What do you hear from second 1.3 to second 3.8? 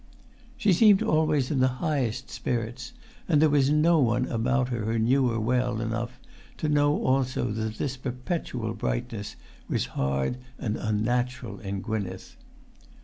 in the highest spirits; and there was